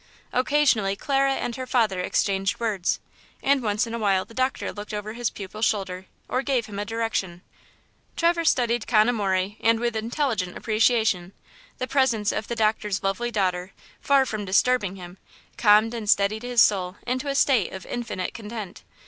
Occasionally 0.33 0.95
Clara 0.95 1.33
and 1.35 1.55
her 1.57 1.67
father 1.67 1.99
exchanged 2.01 2.59
words, 2.59 2.99
and 3.43 3.61
once 3.61 3.85
in 3.85 3.93
a 3.93 3.99
while 3.99 4.25
the 4.25 4.33
doctor 4.33 4.73
looked 4.73 4.95
over 4.95 5.13
his 5.13 5.29
pupil's 5.29 5.65
shoulder 5.65 6.07
or 6.27 6.41
gave 6.41 6.65
him 6.65 6.79
a 6.79 6.85
direction. 6.85 7.43
Traverse 8.17 8.49
studied 8.49 8.87
con 8.87 9.09
amore 9.09 9.53
and 9.59 9.79
with 9.79 9.95
intelligent 9.95 10.57
appreciation. 10.57 11.33
The 11.77 11.85
presence 11.85 12.31
of 12.31 12.47
the 12.47 12.55
doctor's 12.55 13.03
lovely 13.03 13.29
daughter, 13.29 13.73
far 13.99 14.25
from 14.25 14.43
disturbing 14.43 14.95
him, 14.95 15.19
calmed 15.55 15.93
and 15.93 16.09
steadied 16.09 16.41
his 16.41 16.63
soul 16.63 16.95
into 17.05 17.27
a 17.27 17.35
state 17.35 17.71
of 17.71 17.85
infinite 17.85 18.33
content. 18.33 18.81